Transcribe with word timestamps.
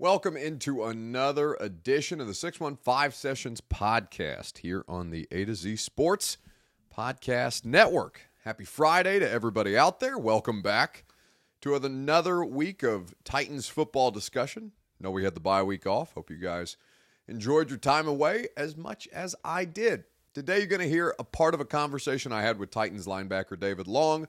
Welcome 0.00 0.36
into 0.36 0.84
another 0.84 1.54
edition 1.54 2.20
of 2.20 2.28
the 2.28 2.34
615 2.34 3.10
Sessions 3.10 3.60
podcast 3.60 4.58
here 4.58 4.84
on 4.86 5.10
the 5.10 5.26
A 5.32 5.44
to 5.44 5.56
Z 5.56 5.74
Sports 5.74 6.38
Podcast 6.96 7.64
Network. 7.64 8.20
Happy 8.44 8.64
Friday 8.64 9.18
to 9.18 9.28
everybody 9.28 9.76
out 9.76 9.98
there. 9.98 10.16
Welcome 10.16 10.62
back 10.62 11.04
to 11.62 11.74
another 11.74 12.44
week 12.44 12.84
of 12.84 13.12
Titans 13.24 13.66
football 13.66 14.12
discussion. 14.12 14.70
Know 15.00 15.10
we 15.10 15.24
had 15.24 15.34
the 15.34 15.40
bye 15.40 15.64
week 15.64 15.84
off. 15.84 16.12
Hope 16.12 16.30
you 16.30 16.36
guys 16.36 16.76
enjoyed 17.26 17.68
your 17.68 17.78
time 17.80 18.06
away 18.06 18.46
as 18.56 18.76
much 18.76 19.08
as 19.08 19.34
I 19.44 19.64
did. 19.64 20.04
Today, 20.32 20.58
you're 20.58 20.66
going 20.68 20.80
to 20.80 20.88
hear 20.88 21.12
a 21.18 21.24
part 21.24 21.54
of 21.54 21.60
a 21.60 21.64
conversation 21.64 22.30
I 22.30 22.42
had 22.42 22.60
with 22.60 22.70
Titans 22.70 23.08
linebacker 23.08 23.58
David 23.58 23.88
Long 23.88 24.28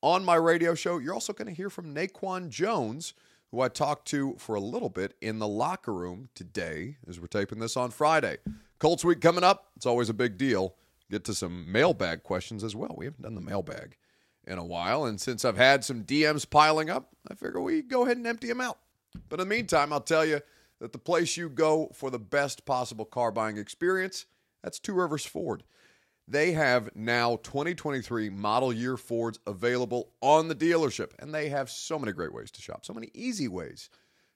on 0.00 0.24
my 0.24 0.36
radio 0.36 0.74
show. 0.74 0.96
You're 0.96 1.12
also 1.12 1.34
going 1.34 1.48
to 1.48 1.52
hear 1.52 1.68
from 1.68 1.94
Naquan 1.94 2.48
Jones 2.48 3.12
who 3.50 3.60
I 3.60 3.68
talked 3.68 4.06
to 4.08 4.36
for 4.38 4.54
a 4.54 4.60
little 4.60 4.88
bit 4.88 5.14
in 5.20 5.38
the 5.38 5.48
locker 5.48 5.92
room 5.92 6.28
today 6.34 6.96
as 7.08 7.20
we're 7.20 7.26
taping 7.26 7.58
this 7.58 7.76
on 7.76 7.90
Friday. 7.90 8.38
Colts 8.78 9.04
week 9.04 9.20
coming 9.20 9.44
up. 9.44 9.70
It's 9.76 9.86
always 9.86 10.08
a 10.08 10.14
big 10.14 10.38
deal. 10.38 10.74
Get 11.10 11.24
to 11.24 11.34
some 11.34 11.70
mailbag 11.70 12.22
questions 12.22 12.62
as 12.62 12.76
well. 12.76 12.94
We 12.96 13.06
haven't 13.06 13.22
done 13.22 13.34
the 13.34 13.40
mailbag 13.40 13.96
in 14.46 14.58
a 14.58 14.64
while. 14.64 15.04
And 15.04 15.20
since 15.20 15.44
I've 15.44 15.56
had 15.56 15.84
some 15.84 16.04
DMs 16.04 16.48
piling 16.48 16.90
up, 16.90 17.10
I 17.30 17.34
figure 17.34 17.60
we 17.60 17.82
go 17.82 18.04
ahead 18.04 18.16
and 18.16 18.26
empty 18.26 18.48
them 18.48 18.60
out. 18.60 18.78
But 19.28 19.40
in 19.40 19.48
the 19.48 19.54
meantime, 19.54 19.92
I'll 19.92 20.00
tell 20.00 20.24
you 20.24 20.40
that 20.80 20.92
the 20.92 20.98
place 20.98 21.36
you 21.36 21.48
go 21.48 21.90
for 21.94 22.10
the 22.10 22.18
best 22.18 22.64
possible 22.64 23.04
car 23.04 23.32
buying 23.32 23.58
experience, 23.58 24.26
that's 24.62 24.78
Two 24.78 24.94
Rivers 24.94 25.26
Ford. 25.26 25.64
They 26.30 26.52
have 26.52 26.94
now 26.94 27.40
2023 27.42 28.30
model 28.30 28.72
year 28.72 28.96
Fords 28.96 29.40
available 29.48 30.12
on 30.20 30.46
the 30.46 30.54
dealership, 30.54 31.10
and 31.18 31.34
they 31.34 31.48
have 31.48 31.68
so 31.68 31.98
many 31.98 32.12
great 32.12 32.32
ways 32.32 32.52
to 32.52 32.62
shop, 32.62 32.86
so 32.86 32.94
many 32.94 33.10
easy 33.14 33.48
ways 33.48 33.90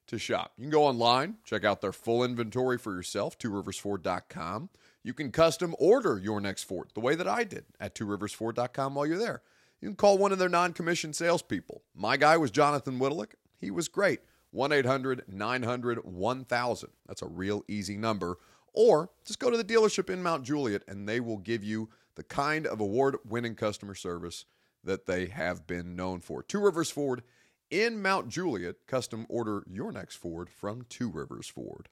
to 0.09 0.19
shop. 0.19 0.55
You 0.59 0.63
can 0.63 0.73
go 0.73 0.83
online, 0.83 1.37
check 1.45 1.65
out 1.65 1.81
their 1.81 1.93
full 1.93 2.25
inventory 2.25 2.79
for 2.79 2.93
yourself, 2.93 3.39
tworiversford.com. 3.39 4.71
You 5.05 5.15
can 5.15 5.31
custom 5.31 5.77
order 5.79 6.19
your 6.19 6.41
next 6.41 6.65
Ford 6.65 6.89
the 6.95 7.01
way 7.01 7.15
that 7.15 7.29
I 7.29 7.45
did 7.45 7.65
at 7.79 7.95
tworiversford.com 7.95 8.97
while 8.97 9.07
you're 9.07 9.17
there. 9.17 9.43
You 9.81 9.87
can 9.89 9.97
call 9.97 10.19
one 10.19 10.33
of 10.33 10.41
their 10.41 10.49
non 10.49 10.73
commissioned 10.73 11.15
salespeople. 11.15 11.83
My 11.95 12.17
guy 12.17 12.37
was 12.37 12.51
Jonathan 12.51 12.99
Whittlick. 12.99 13.35
He 13.61 13.71
was 13.71 13.87
great. 13.87 14.19
1 14.51 14.73
800 14.73 15.25
900 15.29 16.05
1000. 16.05 16.91
That's 17.07 17.23
a 17.23 17.29
real 17.29 17.63
easy 17.69 17.97
number. 17.97 18.39
Or 18.75 19.11
just 19.25 19.39
go 19.39 19.51
to 19.51 19.57
the 19.57 19.65
dealership 19.65 20.11
in 20.11 20.23
Mount 20.23 20.45
Juliet 20.45 20.83
and 20.89 21.09
they 21.09 21.21
will 21.21 21.39
give 21.39 21.63
you 21.63 21.89
the 22.17 22.25
kind 22.25 22.67
of 22.67 22.81
award 22.81 23.17
winning 23.25 23.55
customer 23.55 23.95
service 23.95 24.45
that 24.83 25.07
they 25.07 25.27
have 25.27 25.67
been 25.67 25.97
known 25.97 26.21
for. 26.21 26.43
Two 26.43 26.61
Rivers 26.61 26.91
Ford 26.91 27.23
in 27.71 28.03
Mount 28.03 28.29
Juliet. 28.29 28.77
Custom 28.87 29.27
order 29.29 29.65
your 29.71 29.93
next 29.93 30.17
Ford 30.17 30.51
from 30.51 30.85
Two 30.89 31.09
Rivers 31.09 31.49
Ford. 31.49 31.89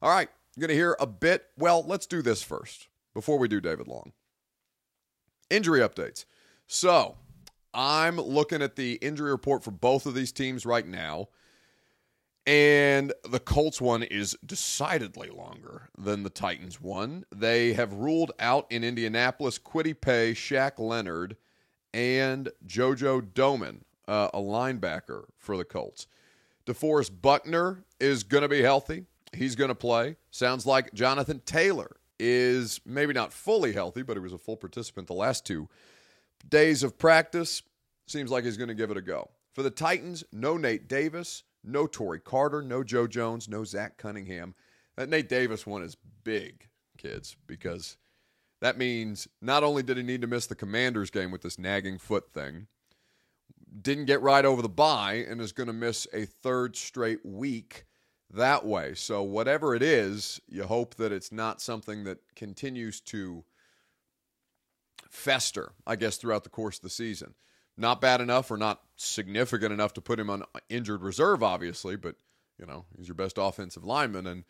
All 0.00 0.10
right, 0.10 0.28
you're 0.56 0.66
going 0.66 0.74
to 0.74 0.80
hear 0.80 0.96
a 0.98 1.06
bit. 1.06 1.46
Well, 1.58 1.84
let's 1.86 2.06
do 2.06 2.22
this 2.22 2.42
first 2.42 2.88
before 3.12 3.38
we 3.38 3.48
do 3.48 3.60
David 3.60 3.86
Long. 3.86 4.12
Injury 5.50 5.80
updates. 5.80 6.24
So 6.66 7.16
I'm 7.74 8.16
looking 8.16 8.62
at 8.62 8.76
the 8.76 8.94
injury 8.94 9.30
report 9.30 9.62
for 9.62 9.72
both 9.72 10.06
of 10.06 10.14
these 10.14 10.32
teams 10.32 10.64
right 10.64 10.86
now. 10.86 11.28
And 12.50 13.12
the 13.22 13.38
Colts 13.38 13.80
one 13.80 14.02
is 14.02 14.36
decidedly 14.44 15.30
longer 15.30 15.88
than 15.96 16.24
the 16.24 16.30
Titans 16.30 16.80
one. 16.80 17.24
They 17.30 17.74
have 17.74 17.92
ruled 17.92 18.32
out 18.40 18.66
in 18.70 18.82
Indianapolis 18.82 19.56
Kwity 19.56 19.94
Paye, 19.94 20.32
Shaq 20.32 20.80
Leonard, 20.80 21.36
and 21.94 22.50
JoJo 22.66 23.20
Domann, 23.34 23.82
uh, 24.08 24.30
a 24.34 24.40
linebacker 24.40 25.26
for 25.38 25.56
the 25.56 25.64
Colts. 25.64 26.08
DeForest 26.66 27.22
Buckner 27.22 27.84
is 28.00 28.24
going 28.24 28.42
to 28.42 28.48
be 28.48 28.62
healthy. 28.62 29.04
He's 29.32 29.54
going 29.54 29.68
to 29.68 29.76
play. 29.76 30.16
Sounds 30.32 30.66
like 30.66 30.92
Jonathan 30.92 31.42
Taylor 31.46 31.98
is 32.18 32.80
maybe 32.84 33.12
not 33.12 33.32
fully 33.32 33.74
healthy, 33.74 34.02
but 34.02 34.16
he 34.16 34.20
was 34.20 34.32
a 34.32 34.38
full 34.38 34.56
participant 34.56 35.06
the 35.06 35.14
last 35.14 35.46
two 35.46 35.68
days 36.48 36.82
of 36.82 36.98
practice. 36.98 37.62
Seems 38.08 38.28
like 38.28 38.42
he's 38.42 38.56
going 38.56 38.66
to 38.66 38.74
give 38.74 38.90
it 38.90 38.96
a 38.96 39.02
go. 39.02 39.30
For 39.52 39.62
the 39.62 39.70
Titans, 39.70 40.24
no 40.32 40.56
Nate 40.56 40.88
Davis. 40.88 41.44
No 41.62 41.86
Tory 41.86 42.20
Carter, 42.20 42.62
no 42.62 42.82
Joe 42.82 43.06
Jones, 43.06 43.48
no 43.48 43.64
Zach 43.64 43.98
Cunningham. 43.98 44.54
That 44.96 45.08
Nate 45.08 45.28
Davis 45.28 45.66
one 45.66 45.82
is 45.82 45.96
big, 46.24 46.68
kids, 46.96 47.36
because 47.46 47.96
that 48.60 48.78
means 48.78 49.28
not 49.40 49.62
only 49.62 49.82
did 49.82 49.96
he 49.96 50.02
need 50.02 50.20
to 50.22 50.26
miss 50.26 50.46
the 50.46 50.54
Commanders 50.54 51.10
game 51.10 51.30
with 51.30 51.42
this 51.42 51.58
nagging 51.58 51.98
foot 51.98 52.32
thing, 52.32 52.66
didn't 53.80 54.06
get 54.06 54.22
right 54.22 54.44
over 54.44 54.62
the 54.62 54.68
bye 54.68 55.24
and 55.28 55.40
is 55.40 55.52
going 55.52 55.68
to 55.68 55.72
miss 55.72 56.06
a 56.12 56.24
third 56.24 56.76
straight 56.76 57.24
week 57.24 57.84
that 58.32 58.64
way. 58.64 58.94
So, 58.94 59.22
whatever 59.22 59.74
it 59.74 59.82
is, 59.82 60.40
you 60.48 60.64
hope 60.64 60.96
that 60.96 61.12
it's 61.12 61.32
not 61.32 61.60
something 61.60 62.04
that 62.04 62.18
continues 62.34 63.00
to 63.02 63.44
fester, 65.08 65.72
I 65.86 65.96
guess, 65.96 66.16
throughout 66.16 66.44
the 66.44 66.50
course 66.50 66.76
of 66.76 66.82
the 66.82 66.90
season 66.90 67.34
not 67.80 68.00
bad 68.00 68.20
enough 68.20 68.50
or 68.50 68.56
not 68.56 68.82
significant 68.96 69.72
enough 69.72 69.94
to 69.94 70.00
put 70.00 70.20
him 70.20 70.30
on 70.30 70.44
injured 70.68 71.02
reserve, 71.02 71.42
obviously, 71.42 71.96
but 71.96 72.14
you 72.58 72.66
know, 72.66 72.84
he's 72.96 73.08
your 73.08 73.14
best 73.14 73.38
offensive 73.38 73.84
lineman 73.84 74.26
and 74.26 74.44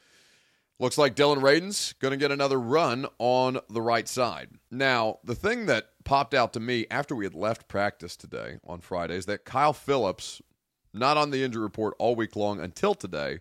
looks 0.80 0.98
like 0.98 1.14
Dillon 1.14 1.40
Radunz 1.40 1.96
going 2.00 2.10
to 2.10 2.16
get 2.16 2.32
another 2.32 2.58
run 2.58 3.06
on 3.18 3.60
the 3.68 3.82
right 3.82 4.08
side. 4.08 4.48
Now, 4.70 5.18
the 5.22 5.34
thing 5.34 5.66
that 5.66 5.90
popped 6.04 6.34
out 6.34 6.52
to 6.54 6.60
me 6.60 6.86
after 6.90 7.14
we 7.14 7.24
had 7.24 7.34
left 7.34 7.68
practice 7.68 8.16
today 8.16 8.58
on 8.66 8.80
Friday 8.80 9.14
is 9.14 9.26
that 9.26 9.44
Kyle 9.44 9.72
Phillips 9.72 10.42
not 10.92 11.16
on 11.16 11.30
the 11.30 11.44
injury 11.44 11.62
report 11.62 11.94
all 11.98 12.16
week 12.16 12.34
long 12.34 12.58
until 12.58 12.94
today, 12.94 13.40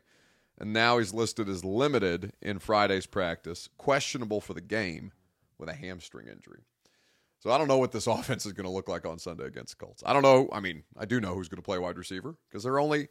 and 0.60 0.72
now 0.74 0.98
he's 1.00 1.14
listed 1.14 1.50
as 1.50 1.66
limited 1.66 2.34
in 2.42 2.60
Friday's 2.60 3.08
practice, 3.08 3.70
questionable 3.78 4.42
for 4.42 4.54
the 4.54 4.62
game 4.62 5.12
with 5.58 5.70
a 5.70 5.74
hamstring 5.74 6.28
injury. 6.28 6.62
So 7.40 7.52
I 7.52 7.58
don't 7.58 7.68
know 7.68 7.78
what 7.78 7.92
this 7.92 8.08
offense 8.08 8.46
is 8.46 8.54
going 8.54 8.66
to 8.66 8.72
look 8.72 8.88
like 8.88 9.06
on 9.06 9.20
Sunday 9.20 9.46
against 9.46 9.78
the 9.78 9.86
Colts. 9.86 10.04
I 10.06 10.14
don't 10.14 10.24
know. 10.24 10.50
I 10.52 10.60
mean, 10.60 10.84
I 10.98 11.06
do 11.06 11.20
know 11.20 11.34
who's 11.34 11.50
going 11.50 11.58
to 11.58 11.64
play 11.64 11.80
wide 11.80 11.98
receiver 11.98 12.36
because 12.50 12.64
they're 12.64 12.80
only 12.80 13.08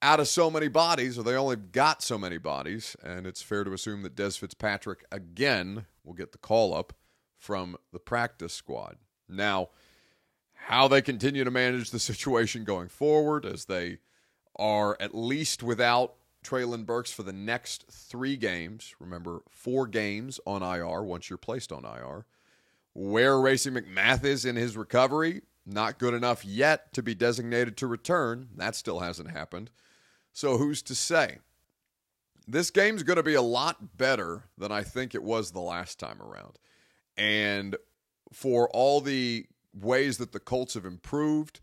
out 0.00 0.18
of 0.18 0.26
so 0.26 0.50
many 0.50 0.66
bodies, 0.66 1.16
or 1.16 1.22
they 1.22 1.36
only 1.36 1.54
got 1.54 2.02
so 2.02 2.18
many 2.18 2.36
bodies, 2.36 2.96
and 3.04 3.24
it's 3.24 3.40
fair 3.40 3.62
to 3.62 3.72
assume 3.72 4.02
that 4.02 4.16
Dez 4.16 4.36
Fitzpatrick 4.36 5.04
again 5.12 5.86
will 6.02 6.14
get 6.14 6.32
the 6.32 6.38
call 6.38 6.74
up 6.74 6.92
from 7.38 7.76
the 7.92 8.00
practice 8.00 8.52
squad. 8.52 8.96
Now, 9.28 9.68
how 10.54 10.88
they 10.88 11.02
continue 11.02 11.44
to 11.44 11.50
manage 11.50 11.90
the 11.90 11.98
situation 12.00 12.64
going 12.64 12.88
forward 12.88 13.46
as 13.46 13.66
they 13.66 13.98
are 14.56 14.96
at 15.00 15.14
least 15.14 15.62
without 15.62 16.14
Treylon 16.44 16.84
Burks 16.84 17.12
for 17.12 17.22
the 17.22 17.32
next 17.32 17.84
three 17.88 18.36
games. 18.36 18.94
Remember, 18.98 19.42
four 19.48 19.86
games 19.86 20.40
on 20.44 20.62
IR 20.62 21.02
once 21.02 21.30
you're 21.30 21.36
placed 21.36 21.70
on 21.70 21.84
IR 21.84 22.26
where 22.94 23.40
Racey 23.40 23.70
McMath 23.70 24.24
is 24.24 24.44
in 24.44 24.56
his 24.56 24.76
recovery, 24.76 25.42
not 25.64 25.98
good 25.98 26.14
enough 26.14 26.44
yet 26.44 26.92
to 26.94 27.02
be 27.02 27.14
designated 27.14 27.76
to 27.78 27.86
return. 27.86 28.48
That 28.56 28.76
still 28.76 29.00
hasn't 29.00 29.30
happened. 29.30 29.70
So 30.32 30.58
who's 30.58 30.82
to 30.82 30.94
say? 30.94 31.38
This 32.46 32.70
game's 32.70 33.02
going 33.02 33.18
to 33.18 33.22
be 33.22 33.34
a 33.34 33.42
lot 33.42 33.96
better 33.96 34.44
than 34.58 34.72
I 34.72 34.82
think 34.82 35.14
it 35.14 35.22
was 35.22 35.52
the 35.52 35.60
last 35.60 35.98
time 35.98 36.20
around. 36.20 36.58
And 37.16 37.76
for 38.32 38.68
all 38.70 39.00
the 39.00 39.46
ways 39.72 40.18
that 40.18 40.32
the 40.32 40.40
Colts 40.40 40.74
have 40.74 40.84
improved, 40.84 41.60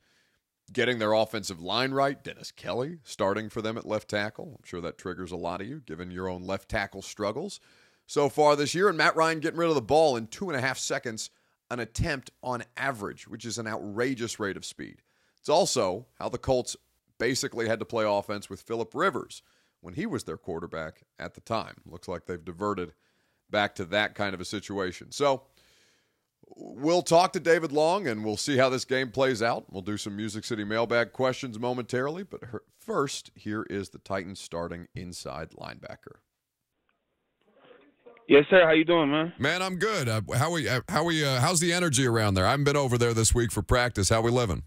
getting 0.71 0.99
their 0.99 1.13
offensive 1.13 1.61
line 1.61 1.91
right, 1.91 2.23
Dennis 2.23 2.51
Kelly 2.51 2.99
starting 3.03 3.49
for 3.49 3.61
them 3.61 3.77
at 3.77 3.85
left 3.85 4.09
tackle. 4.09 4.55
I'm 4.57 4.65
sure 4.65 4.81
that 4.81 4.97
triggers 4.97 5.31
a 5.31 5.37
lot 5.37 5.61
of 5.61 5.67
you, 5.67 5.81
given 5.85 6.11
your 6.11 6.29
own 6.29 6.43
left 6.43 6.69
tackle 6.69 7.01
struggles 7.01 7.59
so 8.09 8.27
far 8.27 8.55
this 8.55 8.73
year, 8.73 8.89
and 8.89 8.97
Matt 8.97 9.15
Ryan 9.15 9.39
getting 9.39 9.59
rid 9.59 9.69
of 9.69 9.75
the 9.75 9.83
ball 9.83 10.17
in 10.17 10.25
two 10.25 10.49
and 10.49 10.57
a 10.57 10.61
half 10.61 10.79
seconds 10.79 11.29
an 11.69 11.79
attempt 11.79 12.31
on 12.41 12.63
average, 12.75 13.27
which 13.27 13.45
is 13.45 13.59
an 13.59 13.67
outrageous 13.67 14.39
rate 14.39 14.57
of 14.57 14.65
speed. 14.65 15.03
It's 15.39 15.47
also 15.47 16.07
how 16.17 16.27
the 16.27 16.39
Colts 16.39 16.75
basically 17.19 17.67
had 17.67 17.77
to 17.77 17.85
play 17.85 18.05
offense 18.07 18.49
with 18.49 18.63
Philip 18.63 18.95
Rivers 18.95 19.43
when 19.81 19.93
he 19.93 20.07
was 20.07 20.23
their 20.23 20.37
quarterback 20.37 21.03
at 21.19 21.35
the 21.35 21.41
time. 21.41 21.75
Looks 21.85 22.07
like 22.07 22.25
they've 22.25 22.43
diverted 22.43 22.93
back 23.51 23.75
to 23.75 23.85
that 23.85 24.15
kind 24.15 24.33
of 24.33 24.41
a 24.41 24.45
situation. 24.45 25.11
So 25.11 25.43
we'll 26.47 27.03
talk 27.03 27.31
to 27.33 27.39
David 27.39 27.71
Long 27.71 28.07
and 28.07 28.25
we'll 28.25 28.37
see 28.37 28.57
how 28.57 28.69
this 28.69 28.85
game 28.85 29.11
plays 29.11 29.43
out. 29.43 29.71
We'll 29.71 29.83
do 29.83 29.97
some 29.97 30.15
Music 30.15 30.45
City 30.45 30.63
mailbag 30.63 31.13
questions 31.13 31.59
momentarily, 31.59 32.23
but 32.23 32.41
first, 32.79 33.29
here 33.35 33.67
is 33.69 33.89
the 33.89 33.99
Titans 33.99 34.39
starting 34.39 34.87
inside 34.95 35.51
linebacker. 35.51 36.15
Yes, 38.29 38.45
sir. 38.47 38.63
How 38.63 38.73
you 38.73 38.85
doing, 38.85 39.09
man? 39.09 39.33
Man, 39.39 39.63
I'm 39.63 39.77
good. 39.77 40.07
Uh, 40.07 40.21
how 40.35 40.51
we? 40.51 40.69
Uh, 40.69 40.81
how 40.87 41.03
we? 41.03 41.25
Uh, 41.25 41.39
how's 41.39 41.59
the 41.59 41.73
energy 41.73 42.05
around 42.05 42.35
there? 42.35 42.45
I 42.45 42.51
haven't 42.51 42.65
been 42.65 42.77
over 42.77 42.95
there 42.95 43.11
this 43.11 43.33
week 43.33 43.51
for 43.51 43.63
practice. 43.63 44.09
How 44.09 44.21
we 44.21 44.29
living? 44.29 44.61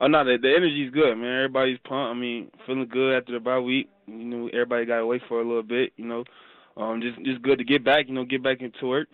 Oh 0.00 0.08
no, 0.08 0.24
the, 0.24 0.36
the 0.36 0.52
energy's 0.52 0.90
good, 0.90 1.14
man. 1.14 1.44
Everybody's 1.44 1.78
pumped. 1.84 2.10
I 2.10 2.14
mean, 2.14 2.50
feeling 2.66 2.88
good 2.88 3.18
after 3.18 3.32
the 3.34 3.38
bye 3.38 3.60
week. 3.60 3.88
You 4.08 4.24
know, 4.24 4.48
everybody 4.48 4.84
got 4.84 4.98
away 4.98 5.22
for 5.28 5.40
a 5.40 5.46
little 5.46 5.62
bit. 5.62 5.92
You 5.96 6.06
know, 6.06 6.24
um, 6.76 7.00
just 7.00 7.24
just 7.24 7.40
good 7.40 7.58
to 7.58 7.64
get 7.64 7.84
back. 7.84 8.08
You 8.08 8.14
know, 8.14 8.24
get 8.24 8.42
back 8.42 8.60
into 8.60 8.84
work. 8.84 9.06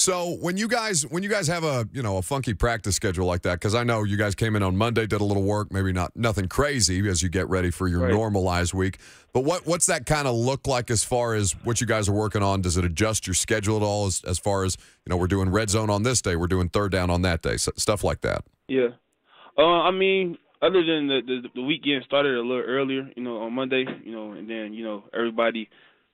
So 0.00 0.38
when 0.40 0.56
you 0.56 0.66
guys 0.66 1.06
when 1.06 1.22
you 1.22 1.28
guys 1.28 1.46
have 1.48 1.62
a 1.62 1.86
you 1.92 2.02
know 2.02 2.16
a 2.16 2.22
funky 2.22 2.54
practice 2.54 2.96
schedule 2.96 3.26
like 3.26 3.42
that, 3.42 3.56
because 3.56 3.74
I 3.74 3.84
know 3.84 4.02
you 4.02 4.16
guys 4.16 4.34
came 4.34 4.56
in 4.56 4.62
on 4.62 4.74
Monday, 4.74 5.06
did 5.06 5.20
a 5.20 5.24
little 5.24 5.42
work, 5.42 5.70
maybe 5.70 5.92
not 5.92 6.16
nothing 6.16 6.48
crazy 6.48 7.06
as 7.06 7.22
you 7.22 7.28
get 7.28 7.46
ready 7.50 7.70
for 7.70 7.86
your 7.86 8.00
Right. 8.00 8.10
normalized 8.14 8.72
week. 8.72 8.96
But 9.34 9.44
what 9.44 9.66
what's 9.66 9.84
that 9.86 10.06
kind 10.06 10.26
of 10.26 10.34
look 10.34 10.66
like 10.66 10.90
as 10.90 11.04
far 11.04 11.34
as 11.34 11.52
what 11.64 11.82
you 11.82 11.86
guys 11.86 12.08
are 12.08 12.14
working 12.14 12.42
on? 12.42 12.62
Does 12.62 12.78
it 12.78 12.84
adjust 12.86 13.26
your 13.26 13.34
schedule 13.34 13.76
at 13.76 13.82
all? 13.82 14.06
As 14.06 14.24
as 14.24 14.38
far 14.38 14.64
as 14.64 14.78
you 15.04 15.10
know, 15.10 15.18
we're 15.18 15.26
doing 15.26 15.50
red 15.50 15.68
zone 15.68 15.90
on 15.90 16.02
this 16.02 16.22
day, 16.22 16.34
we're 16.34 16.46
doing 16.46 16.70
third 16.70 16.92
down 16.92 17.10
on 17.10 17.20
that 17.20 17.42
day, 17.42 17.58
so, 17.58 17.70
stuff 17.76 18.02
like 18.02 18.22
that. 18.22 18.42
Yeah. 18.68 18.92
Uh, 19.58 19.82
I 19.82 19.90
mean, 19.90 20.38
other 20.62 20.82
than 20.82 21.08
the, 21.08 21.20
the 21.26 21.48
the 21.56 21.62
weekend 21.62 22.04
started 22.04 22.36
a 22.36 22.40
little 22.40 22.64
earlier, 22.66 23.10
you 23.16 23.22
know, 23.22 23.42
on 23.42 23.52
Monday, 23.52 23.84
you 24.02 24.12
know, 24.12 24.32
and 24.32 24.48
then 24.48 24.72
you 24.72 24.82
know 24.82 25.04
everybody 25.12 25.68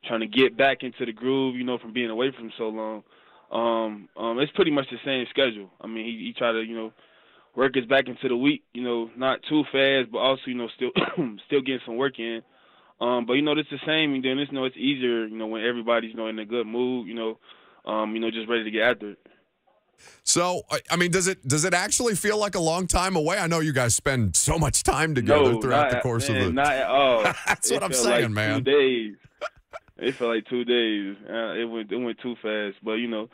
trying 0.06 0.22
to 0.22 0.26
get 0.26 0.56
back 0.56 0.82
into 0.82 1.06
the 1.06 1.12
groove, 1.12 1.54
you 1.54 1.62
know, 1.62 1.78
from 1.78 1.92
being 1.92 2.10
away 2.10 2.32
from 2.36 2.50
so 2.58 2.68
long. 2.68 3.04
Um, 3.50 4.08
um, 4.16 4.38
it's 4.40 4.52
pretty 4.52 4.70
much 4.72 4.86
the 4.90 4.98
same 5.04 5.26
schedule. 5.30 5.70
I 5.80 5.86
mean, 5.86 6.04
he 6.04 6.26
he 6.26 6.34
tried 6.36 6.52
to 6.52 6.62
you 6.62 6.74
know 6.76 6.92
work 7.54 7.76
us 7.76 7.84
back 7.88 8.06
into 8.08 8.28
the 8.28 8.36
week, 8.36 8.62
you 8.74 8.82
know, 8.82 9.10
not 9.16 9.40
too 9.48 9.62
fast, 9.72 10.10
but 10.12 10.18
also 10.18 10.42
you 10.46 10.54
know 10.54 10.68
still 10.74 10.90
still 11.46 11.60
getting 11.60 11.80
some 11.86 11.96
work 11.96 12.18
in. 12.18 12.42
Um, 13.00 13.26
but 13.26 13.34
you 13.34 13.42
know, 13.42 13.52
it's 13.52 13.70
the 13.70 13.78
same. 13.86 14.14
And 14.14 14.24
then 14.24 14.38
it's 14.38 14.50
you 14.50 14.58
know 14.58 14.64
it's 14.64 14.76
easier, 14.76 15.26
you 15.26 15.36
know, 15.36 15.46
when 15.46 15.62
everybody's 15.64 16.10
you 16.10 16.16
know 16.16 16.26
in 16.26 16.38
a 16.38 16.44
good 16.44 16.66
mood, 16.66 17.06
you 17.06 17.14
know, 17.14 17.38
um, 17.84 18.14
you 18.14 18.20
know, 18.20 18.30
just 18.30 18.48
ready 18.48 18.64
to 18.64 18.70
get 18.70 18.82
after 18.82 19.10
it. 19.12 19.18
So 20.24 20.62
I- 20.70 20.80
I 20.90 20.96
mean, 20.96 21.10
does 21.10 21.26
it 21.26 21.46
does 21.46 21.64
it 21.64 21.72
actually 21.72 22.14
feel 22.16 22.38
like 22.38 22.54
a 22.54 22.60
long 22.60 22.86
time 22.86 23.16
away? 23.16 23.38
I 23.38 23.46
know 23.46 23.60
you 23.60 23.72
guys 23.72 23.94
spend 23.94 24.36
so 24.36 24.58
much 24.58 24.82
time 24.82 25.14
together 25.14 25.52
no, 25.52 25.60
throughout 25.60 25.92
not 25.92 25.92
the 25.92 26.00
course 26.00 26.28
man, 26.28 26.38
of 26.38 26.46
the. 26.46 26.52
Not 26.52 26.72
at 26.72 26.86
all. 26.88 27.22
That's 27.46 27.70
It 27.70 27.74
what 27.74 27.82
I'm 27.82 27.92
saying, 27.92 28.22
like 28.22 28.30
man. 28.32 28.64
Two 28.64 28.70
days. 28.72 29.14
It 29.98 30.14
felt 30.14 30.34
like 30.34 30.46
two 30.46 30.64
days. 30.64 31.16
Uh, 31.28 31.54
it 31.54 31.64
went 31.64 31.90
it 31.90 31.96
went 31.96 32.18
too 32.20 32.36
fast. 32.42 32.76
But 32.82 32.94
you 32.94 33.08
know, 33.08 33.28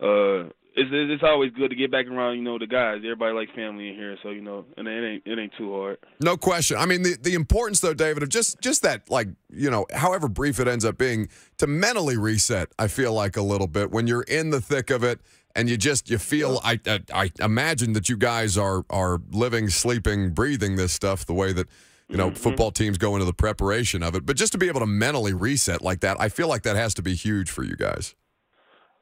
uh, 0.00 0.50
it's 0.74 0.90
it's 0.92 1.22
always 1.22 1.52
good 1.52 1.70
to 1.70 1.76
get 1.76 1.90
back 1.90 2.06
around. 2.06 2.36
You 2.36 2.42
know, 2.42 2.58
the 2.58 2.66
guys. 2.66 2.98
Everybody 2.98 3.34
like 3.34 3.54
family 3.54 3.88
in 3.88 3.94
here, 3.94 4.16
so 4.22 4.30
you 4.30 4.40
know, 4.40 4.64
and 4.76 4.88
it 4.88 5.04
ain't 5.04 5.22
it 5.26 5.38
ain't 5.38 5.52
too 5.58 5.72
hard. 5.72 5.98
No 6.20 6.36
question. 6.36 6.76
I 6.78 6.86
mean, 6.86 7.02
the, 7.02 7.16
the 7.20 7.34
importance, 7.34 7.80
though, 7.80 7.94
David, 7.94 8.22
of 8.22 8.28
just 8.28 8.60
just 8.60 8.82
that, 8.82 9.10
like, 9.10 9.28
you 9.50 9.70
know, 9.70 9.86
however 9.92 10.28
brief 10.28 10.60
it 10.60 10.68
ends 10.68 10.84
up 10.84 10.98
being, 10.98 11.28
to 11.58 11.66
mentally 11.66 12.16
reset. 12.16 12.68
I 12.78 12.88
feel 12.88 13.12
like 13.12 13.36
a 13.36 13.42
little 13.42 13.66
bit 13.66 13.90
when 13.90 14.06
you're 14.06 14.22
in 14.22 14.50
the 14.50 14.60
thick 14.60 14.90
of 14.90 15.02
it, 15.04 15.20
and 15.54 15.68
you 15.68 15.76
just 15.76 16.10
you 16.10 16.18
feel. 16.18 16.60
I 16.64 16.80
I, 16.86 17.00
I 17.12 17.30
imagine 17.40 17.92
that 17.94 18.08
you 18.08 18.16
guys 18.16 18.56
are 18.56 18.84
are 18.90 19.20
living, 19.30 19.68
sleeping, 19.68 20.30
breathing 20.30 20.76
this 20.76 20.92
stuff 20.92 21.26
the 21.26 21.34
way 21.34 21.52
that 21.52 21.68
you 22.12 22.18
know 22.18 22.30
football 22.30 22.70
teams 22.70 22.98
go 22.98 23.14
into 23.14 23.24
the 23.24 23.32
preparation 23.32 24.02
of 24.02 24.14
it. 24.14 24.24
But 24.24 24.36
just 24.36 24.52
to 24.52 24.58
be 24.58 24.68
able 24.68 24.80
to 24.80 24.86
mentally 24.86 25.32
reset 25.32 25.82
like 25.82 26.00
that, 26.00 26.20
I 26.20 26.28
feel 26.28 26.48
like 26.48 26.62
that 26.62 26.76
has 26.76 26.94
to 26.94 27.02
be 27.02 27.14
huge 27.14 27.50
for 27.50 27.64
you 27.64 27.74
guys. 27.76 28.14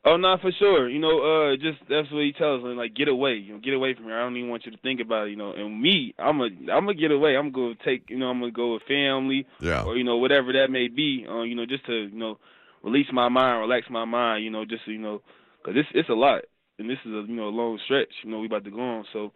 Oh, 0.03 0.17
no, 0.17 0.39
for 0.41 0.51
sure. 0.59 0.89
You 0.89 0.99
know, 0.99 1.21
uh, 1.21 1.57
just 1.57 1.79
that's 1.91 2.11
what 2.11 2.25
he 2.25 2.33
tells 2.33 2.65
us. 2.65 2.75
Like, 2.75 2.95
get 2.95 3.09
away. 3.09 3.35
You 3.35 3.55
know, 3.55 3.61
get 3.61 3.75
away 3.75 3.95
from 3.95 4.05
here. 4.05 4.17
I 4.17 4.23
don't 4.23 4.37
even 4.37 4.49
want 4.49 4.65
you 4.65 4.73
to 4.73 4.79
think 4.79 5.01
about 5.01 5.27
it. 5.27 5.31
You 5.31 5.37
know, 5.37 5.53
and 5.53 5.81
me, 5.81 6.15
I'm 6.19 6.41
a, 6.41 6.45
I'm 6.45 6.87
gonna 6.87 6.95
get 6.95 7.11
away. 7.11 7.37
I'm 7.37 7.53
gonna 7.53 7.75
take. 7.85 8.09
You 8.09 8.19
know, 8.19 8.29
I'm 8.29 8.41
gonna 8.41 8.51
go 8.51 8.73
with 8.73 8.83
family. 8.85 9.47
Yeah. 9.61 9.83
or 9.83 9.99
you 9.99 10.05
know 10.05 10.17
whatever 10.17 10.55
that 10.55 10.71
may 10.71 10.89
be. 10.89 11.27
Uh, 11.29 11.43
you 11.43 11.55
know, 11.55 11.67
just 11.67 11.85
to 11.87 11.93
you 11.93 12.19
know 12.19 12.39
release 12.83 13.09
my 13.13 13.29
mind, 13.29 13.61
relax 13.61 13.89
my 13.91 14.07
mind. 14.07 14.43
You 14.43 14.51
know, 14.51 14.65
just 14.65 14.87
you 14.87 14.99
know, 14.99 15.21
because 15.63 15.79
it's 15.79 15.89
it's 15.93 16.09
a 16.09 16.15
lot, 16.15 16.45
and 16.79 16.89
this 16.89 16.99
is 17.05 17.13
a 17.13 17.25
you 17.29 17.37
know 17.37 17.49
a 17.49 17.51
long 17.51 17.79
stretch. 17.85 18.09
You 18.25 18.31
know, 18.31 18.39
we 18.39 18.47
about 18.47 18.65
to 18.65 18.71
go 18.71 18.81
on, 18.81 19.05
so 19.13 19.33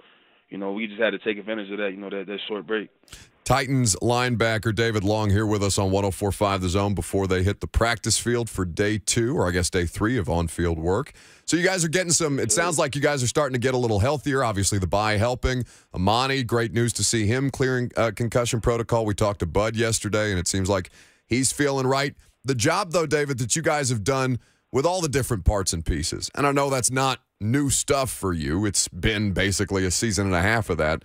you 0.48 0.56
know 0.56 0.72
we 0.72 0.86
just 0.86 1.00
had 1.00 1.10
to 1.10 1.18
take 1.18 1.36
advantage 1.36 1.70
of 1.72 1.76
that. 1.76 1.90
You 1.90 1.98
know, 1.98 2.08
that 2.08 2.26
that 2.26 2.38
short 2.48 2.66
break. 2.66 2.88
Titans 3.44 3.94
linebacker 3.96 4.74
David 4.74 5.04
Long 5.04 5.28
here 5.28 5.44
with 5.44 5.62
us 5.62 5.76
on 5.76 5.90
1045 5.90 6.62
The 6.62 6.68
Zone 6.70 6.94
before 6.94 7.26
they 7.26 7.42
hit 7.42 7.60
the 7.60 7.66
practice 7.66 8.18
field 8.18 8.48
for 8.48 8.64
day 8.64 8.96
two, 8.96 9.36
or 9.36 9.46
I 9.46 9.50
guess 9.50 9.68
day 9.68 9.84
three 9.84 10.16
of 10.16 10.30
on 10.30 10.48
field 10.48 10.78
work. 10.78 11.12
So 11.44 11.58
you 11.58 11.62
guys 11.62 11.84
are 11.84 11.88
getting 11.88 12.10
some, 12.10 12.38
it 12.38 12.52
sounds 12.52 12.78
like 12.78 12.94
you 12.94 13.02
guys 13.02 13.22
are 13.22 13.26
starting 13.26 13.52
to 13.52 13.58
get 13.58 13.74
a 13.74 13.76
little 13.76 13.98
healthier. 13.98 14.42
Obviously, 14.42 14.78
the 14.78 14.86
bye 14.86 15.18
helping. 15.18 15.66
Amani, 15.92 16.42
great 16.42 16.72
news 16.72 16.94
to 16.94 17.04
see 17.04 17.26
him 17.26 17.50
clearing 17.50 17.90
uh, 17.98 18.12
concussion 18.16 18.62
protocol. 18.62 19.04
We 19.04 19.12
talked 19.12 19.40
to 19.40 19.46
Bud 19.46 19.76
yesterday, 19.76 20.30
and 20.30 20.40
it 20.40 20.48
seems 20.48 20.70
like 20.70 20.88
he's 21.26 21.52
feeling 21.52 21.86
right. 21.86 22.14
The 22.44 22.54
job, 22.54 22.92
though, 22.92 23.06
David, 23.06 23.36
that 23.40 23.54
you 23.54 23.60
guys 23.60 23.90
have 23.90 24.04
done 24.04 24.38
with 24.72 24.86
all 24.86 25.02
the 25.02 25.08
different 25.08 25.44
parts 25.44 25.74
and 25.74 25.84
pieces, 25.84 26.30
and 26.34 26.46
I 26.46 26.52
know 26.52 26.70
that's 26.70 26.90
not 26.90 27.20
new 27.42 27.68
stuff 27.68 28.10
for 28.10 28.32
you, 28.32 28.64
it's 28.64 28.88
been 28.88 29.32
basically 29.32 29.84
a 29.84 29.90
season 29.90 30.24
and 30.24 30.34
a 30.34 30.40
half 30.40 30.70
of 30.70 30.78
that 30.78 31.02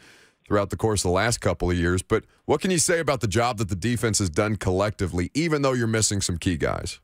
throughout 0.49 0.71
the 0.71 0.75
course 0.75 1.05
of 1.05 1.09
the 1.09 1.15
last 1.15 1.37
couple 1.37 1.69
of 1.71 1.77
years. 1.77 2.01
But 2.01 2.25
what 2.45 2.59
can 2.59 2.71
you 2.71 2.79
say 2.79 2.99
about 2.99 3.21
the 3.21 3.27
job 3.27 3.59
that 3.59 3.69
the 3.69 3.75
defense 3.75 4.19
has 4.19 4.29
done 4.29 4.57
collectively, 4.57 5.29
even 5.33 5.61
though 5.61 5.73
you're 5.73 5.87
missing 5.87 6.19
some 6.19 6.37
key 6.37 6.57
guys? 6.57 6.99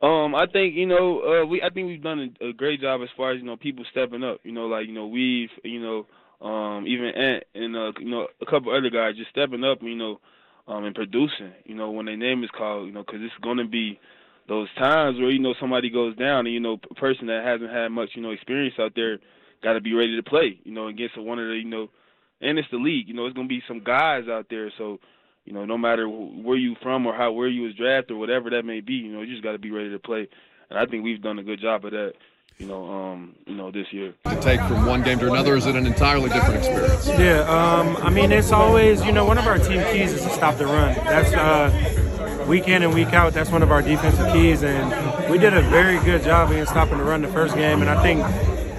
Um, 0.00 0.34
I 0.34 0.46
think 0.46 0.74
you 0.74 0.86
know, 0.86 1.20
uh, 1.20 1.46
we 1.46 1.60
I 1.62 1.70
think 1.70 1.88
we've 1.88 2.02
done 2.02 2.36
a, 2.40 2.48
a 2.48 2.52
great 2.52 2.80
job 2.80 3.00
as 3.02 3.08
far 3.16 3.32
as 3.32 3.38
you 3.38 3.44
know 3.44 3.56
people 3.56 3.84
stepping 3.90 4.22
up. 4.22 4.38
You 4.44 4.52
know, 4.52 4.66
like 4.66 4.86
you 4.86 4.92
know 4.92 5.06
we've 5.06 5.50
you 5.64 5.80
know 5.80 6.06
um, 6.46 6.86
even 6.86 7.06
Ant 7.06 7.44
and 7.54 7.76
uh, 7.76 7.92
you 7.98 8.10
know 8.10 8.28
a 8.40 8.46
couple 8.46 8.74
other 8.74 8.90
guys 8.90 9.16
just 9.16 9.30
stepping 9.30 9.64
up. 9.64 9.82
You 9.82 9.96
know, 9.96 10.20
um, 10.68 10.84
and 10.84 10.94
producing. 10.94 11.52
You 11.64 11.74
know, 11.74 11.90
when 11.90 12.06
their 12.06 12.16
name 12.16 12.44
is 12.44 12.50
called. 12.50 12.86
You 12.86 12.92
know, 12.92 13.02
because 13.02 13.22
it's 13.22 13.42
going 13.42 13.58
to 13.58 13.66
be 13.66 13.98
those 14.46 14.68
times 14.74 15.18
where 15.18 15.30
you 15.30 15.40
know 15.40 15.54
somebody 15.58 15.90
goes 15.90 16.14
down, 16.16 16.46
and 16.46 16.52
you 16.52 16.60
know 16.60 16.78
a 16.90 16.94
person 16.94 17.26
that 17.28 17.44
hasn't 17.44 17.72
had 17.72 17.88
much 17.88 18.10
you 18.14 18.22
know 18.22 18.30
experience 18.30 18.74
out 18.78 18.92
there 18.94 19.18
got 19.64 19.72
to 19.72 19.80
be 19.80 19.94
ready 19.94 20.14
to 20.16 20.22
play. 20.22 20.60
You 20.64 20.72
know, 20.72 20.88
against 20.88 21.18
one 21.18 21.38
of 21.38 21.48
the 21.48 21.54
you 21.54 21.64
know, 21.64 21.88
and 22.40 22.58
it's 22.58 22.68
the 22.70 22.78
league. 22.78 23.08
You 23.08 23.14
know, 23.14 23.26
it's 23.26 23.34
going 23.34 23.48
to 23.48 23.54
be 23.54 23.62
some 23.66 23.82
guys 23.84 24.28
out 24.28 24.46
there, 24.50 24.70
so. 24.78 24.98
You 25.46 25.52
know, 25.52 25.66
no 25.66 25.76
matter 25.76 26.08
where 26.08 26.56
you 26.56 26.74
from 26.82 27.04
or 27.04 27.14
how 27.14 27.32
where 27.32 27.48
you 27.48 27.64
was 27.64 27.74
drafted 27.74 28.12
or 28.12 28.18
whatever 28.18 28.48
that 28.48 28.64
may 28.64 28.80
be, 28.80 28.94
you 28.94 29.12
know, 29.12 29.20
you 29.20 29.30
just 29.30 29.42
got 29.42 29.52
to 29.52 29.58
be 29.58 29.70
ready 29.70 29.90
to 29.90 29.98
play. 29.98 30.26
And 30.70 30.78
I 30.78 30.86
think 30.86 31.04
we've 31.04 31.20
done 31.20 31.38
a 31.38 31.42
good 31.42 31.60
job 31.60 31.84
of 31.84 31.90
that. 31.90 32.14
You 32.56 32.66
know, 32.66 32.90
um, 32.90 33.34
you 33.44 33.54
know, 33.54 33.70
this 33.70 33.92
year. 33.92 34.14
To 34.24 34.40
take 34.40 34.58
from 34.60 34.86
one 34.86 35.02
game 35.02 35.18
to 35.18 35.30
another, 35.30 35.54
is 35.54 35.66
it 35.66 35.76
an 35.76 35.84
entirely 35.84 36.30
different 36.30 36.56
experience? 36.56 37.06
Yeah, 37.08 37.40
um, 37.40 37.94
I 37.98 38.08
mean, 38.08 38.32
it's 38.32 38.52
always, 38.52 39.04
you 39.04 39.12
know, 39.12 39.26
one 39.26 39.36
of 39.36 39.46
our 39.46 39.58
team 39.58 39.82
keys 39.92 40.14
is 40.14 40.22
to 40.22 40.30
stop 40.30 40.56
the 40.56 40.64
run. 40.64 40.94
That's 40.94 41.34
uh, 41.34 42.44
week 42.48 42.66
in 42.66 42.82
and 42.82 42.94
week 42.94 43.12
out. 43.12 43.34
That's 43.34 43.50
one 43.50 43.62
of 43.62 43.70
our 43.70 43.82
defensive 43.82 44.32
keys, 44.32 44.62
and 44.62 45.30
we 45.30 45.36
did 45.36 45.52
a 45.52 45.60
very 45.62 45.98
good 46.04 46.22
job 46.22 46.52
in 46.52 46.64
stopping 46.64 46.96
the 46.96 47.04
run 47.04 47.20
the 47.20 47.28
first 47.28 47.54
game. 47.54 47.82
And 47.82 47.90
I 47.90 48.02
think 48.02 48.24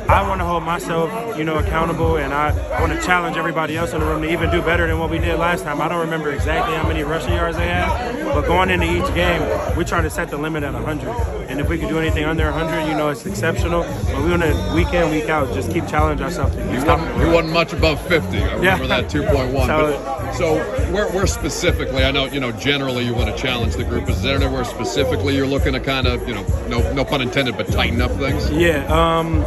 I 0.08 0.22
want 0.28 0.40
to 0.40 0.46
hold 0.46 0.64
myself, 0.64 1.38
you 1.38 1.44
know, 1.44 1.58
accountable, 1.58 2.18
and 2.18 2.32
I 2.34 2.52
want 2.80 2.94
to 2.94 3.02
challenge 3.06 3.38
everybody 3.38 3.76
else 3.76 3.92
in 3.94 4.00
the 4.00 4.06
room 4.06 4.22
to 4.22 4.32
even 4.32 4.52
do 4.52 4.62
better 4.62 4.86
than 4.86 5.00
what 5.00 5.10
we 5.10 5.18
did 5.18 5.40
last 5.40 5.64
time. 5.64 5.82
I 5.82 5.88
don't 5.88 6.00
remember 6.00 6.32
exactly 6.32 6.76
how 6.76 6.88
many 6.88 7.04
rushing 7.04 7.34
yards 7.34 7.58
they 7.58 7.68
had, 7.68 8.24
but 8.26 8.42
going 8.46 8.70
into 8.70 8.86
each 8.86 9.12
game, 9.16 9.42
we 9.76 9.84
try 9.84 10.02
to 10.02 10.10
set 10.10 10.30
the 10.30 10.38
limit 10.38 10.64
at 10.64 10.74
100. 10.74 11.08
And 11.50 11.60
if 11.60 11.68
we 11.70 11.78
can 11.80 11.90
do 11.90 11.98
anything 11.98 12.24
under 12.24 12.46
100, 12.52 12.88
you 12.88 12.94
know, 12.96 13.10
it's 13.10 13.26
exceptional. 13.26 13.82
But 13.84 14.24
we 14.24 14.30
want 14.30 14.44
to 14.44 14.72
week 14.76 14.94
in, 14.94 15.10
week 15.10 15.28
out, 15.30 15.52
just 15.56 15.72
keep 15.72 15.88
challenging 15.88 16.24
ourselves 16.24 16.56
to 16.56 16.62
keep 16.72 16.82
stopping 16.82 17.06
the 17.18 17.26
He 17.26 17.32
wasn't 17.34 17.54
much 17.54 17.74
above 17.74 18.00
50. 18.08 18.38
I 18.38 18.54
remember 18.56 18.64
Yeah. 18.86 19.02
that 19.02 19.10
2.1. 19.10 19.66
So- 19.68 20.02
but, 20.16 20.32
so 20.34 20.56
where, 20.92 21.08
where 21.10 21.26
specifically, 21.28 22.04
I 22.04 22.12
know, 22.12 22.26
you 22.26 22.40
know, 22.40 22.52
generally 22.52 23.06
you 23.06 23.16
want 23.16 23.36
to 23.36 23.42
challenge 23.42 23.76
the 23.76 23.84
group. 23.86 24.08
Is 24.10 24.22
there 24.22 24.36
anywhere 24.36 24.66
specifically 24.66 25.36
you're 25.36 25.48
looking 25.48 25.74
to 25.74 25.80
kind 25.80 26.06
of, 26.08 26.28
you 26.28 26.36
know, 26.36 26.46
no, 26.68 26.94
no 26.94 27.06
pun 27.06 27.22
intended, 27.22 27.58
but 27.58 27.68
tighten 27.72 28.02
up 28.02 28.12
things? 28.12 28.52
Yeah, 28.52 28.86
um, 28.88 29.46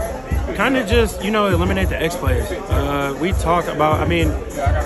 kind 0.57 0.77
of 0.77 0.87
just 0.89 1.23
you 1.25 1.31
know 1.31 1.47
eliminate 1.47 1.89
the 1.89 2.01
X 2.01 2.17
plays. 2.17 2.51
Uh, 2.51 3.17
we 3.21 3.33
talk 3.33 3.67
about. 3.67 4.01
I 4.01 4.07
mean, 4.07 4.33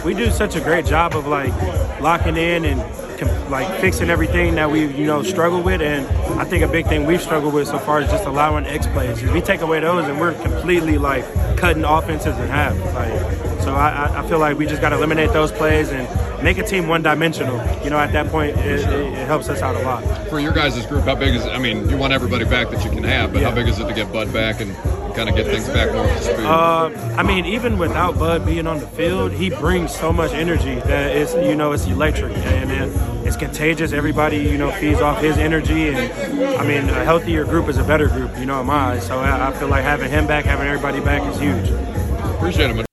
we 0.05 0.15
do 0.15 0.31
such 0.31 0.57
a 0.57 0.61
great 0.61 0.87
job 0.87 1.15
of 1.15 1.27
like 1.27 1.53
locking 2.01 2.37
in 2.37 2.65
and 2.65 2.81
com- 3.19 3.51
like 3.51 3.81
fixing 3.81 4.11
everything 4.11 4.55
that 4.57 4.71
we 4.71 4.87
you 4.87 5.07
know 5.07 5.23
struggle 5.23 5.63
with. 5.63 5.81
And 5.81 6.07
I 6.39 6.45
think 6.45 6.63
a 6.63 6.69
big 6.69 6.87
thing 6.87 7.07
we've 7.07 7.23
struggled 7.23 7.55
with 7.55 7.69
so 7.69 7.79
far 7.79 8.01
is 8.01 8.11
just 8.11 8.25
allowing 8.25 8.67
X 8.67 8.87
plays. 8.89 9.23
If 9.23 9.33
we 9.33 9.41
take 9.41 9.61
away 9.61 9.81
those, 9.81 10.07
and 10.09 10.21
we're 10.21 10.35
completely 10.43 10.99
like 10.99 11.25
cutting 11.57 11.85
offenses 11.85 12.37
in 12.39 12.49
half. 12.49 12.77
Like, 12.95 13.63
so 13.63 13.75
I, 13.75 14.19
I- 14.19 14.29
feel 14.29 14.39
like 14.39 14.57
we 14.57 14.65
just 14.67 14.81
got 14.81 14.91
to 14.91 14.97
eliminate 14.97 15.31
those 15.33 15.53
plays 15.53 15.91
and 15.91 16.09
make 16.43 16.57
a 16.57 16.63
team 16.67 16.89
one 16.89 17.03
dimensional. 17.03 17.57
You 17.85 17.91
know, 17.91 17.99
at 17.99 18.13
that 18.13 18.29
point, 18.29 18.57
it, 18.57 18.81
it, 18.81 18.89
it 18.89 19.27
helps 19.27 19.49
us 19.51 19.61
out 19.61 19.77
a 19.77 19.81
lot. 19.81 20.03
For 20.29 20.41
your 20.41 20.53
guys' 20.53 20.87
group, 20.87 21.05
how 21.05 21.15
big 21.17 21.35
is? 21.35 21.45
I 21.45 21.59
mean, 21.59 21.87
you 21.91 21.99
want 21.99 22.13
everybody 22.15 22.45
back 22.47 22.71
that 22.71 22.83
you 22.83 22.91
can 22.91 23.05
have, 23.05 23.33
but 23.33 23.43
how 23.43 23.55
big 23.55 23.69
is 23.69 23.79
it 23.79 23.87
to 23.87 23.93
get 23.95 24.11
Bud 24.11 24.33
back 24.33 24.61
and 24.61 24.75
kind 25.15 25.29
of 25.29 25.37
get 25.37 25.47
things 25.47 25.69
back 25.69 25.93
more 25.93 26.07
to 26.07 26.23
speed? 26.23 26.47
Uh, 26.47 26.91
I 27.17 27.23
mean, 27.23 27.47
even 27.47 27.79
without 27.79 28.19
Bud 28.19 28.45
being 28.45 28.67
on 28.67 28.81
the 28.81 28.87
field, 28.87 29.33
he 29.33 29.51
brings 29.51 29.95
so 29.95 30.13
much 30.13 30.33
energy 30.33 30.77
that 30.77 31.17
it's 31.17 31.35
you 31.35 31.55
know 31.55 31.73
it's 31.73 31.87
electric 31.87 32.37
and 32.37 32.71
it, 32.71 33.27
it's 33.27 33.37
contagious. 33.37 33.93
Everybody 33.93 34.39
you 34.39 34.59
know 34.59 34.71
feeds 34.73 35.01
off 35.01 35.21
his 35.21 35.39
energy, 35.39 35.89
and 35.89 35.99
I 36.57 36.67
mean, 36.67 36.89
a 36.89 37.05
healthier 37.05 37.45
group 37.45 37.69
is 37.69 37.79
a 37.79 37.85
better 37.85 38.09
group, 38.09 38.37
you 38.39 38.47
know, 38.47 38.61
in 38.61 38.67
my 38.67 38.95
eyes. 38.95 39.07
So 39.07 39.19
I, 39.19 39.49
I 39.49 39.53
feel 39.53 39.69
like 39.69 39.85
having 39.85 40.11
him 40.11 40.27
back, 40.27 40.45
having 40.45 40.67
everybody 40.67 41.01
back 41.01 41.23
is 41.33 41.39
huge. 41.39 41.69
Appreciate 42.37 42.71
it. 42.71 42.75
man. 42.75 42.87